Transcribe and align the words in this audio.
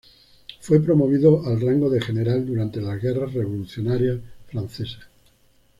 Fue 0.61 0.79
promovido 0.79 1.45
al 1.45 1.61
rango 1.61 1.87
de 1.87 2.01
general 2.01 2.43
durante 2.43 2.81
las 2.81 2.99
Guerras 2.99 3.35
Revolucionarias 3.35 4.19
francesas. 4.49 5.03